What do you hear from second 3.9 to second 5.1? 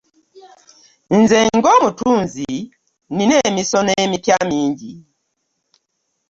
empya mingi.